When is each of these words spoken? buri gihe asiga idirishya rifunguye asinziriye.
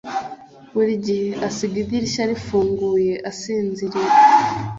buri 0.73 0.93
gihe 1.05 1.27
asiga 1.47 1.75
idirishya 1.83 2.23
rifunguye 2.31 3.13
asinziriye. 3.29 4.09